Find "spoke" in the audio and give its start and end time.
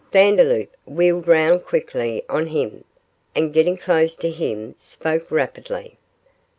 4.75-5.29